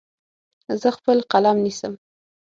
[0.81, 1.93] زه خپل قلم نیسم.